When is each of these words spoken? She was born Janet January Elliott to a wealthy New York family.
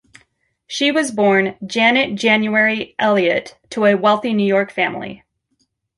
She 0.65 0.91
was 0.91 1.11
born 1.11 1.57
Janet 1.63 2.15
January 2.15 2.95
Elliott 2.97 3.55
to 3.69 3.85
a 3.85 3.93
wealthy 3.93 4.33
New 4.33 4.47
York 4.47 4.71
family. 4.71 5.21